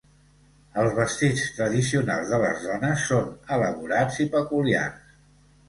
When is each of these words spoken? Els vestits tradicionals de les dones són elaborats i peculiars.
Els 0.83 0.95
vestits 0.99 1.43
tradicionals 1.57 2.33
de 2.33 2.41
les 2.45 2.65
dones 2.71 3.05
són 3.13 3.29
elaborats 3.59 4.21
i 4.27 4.31
peculiars. 4.41 5.17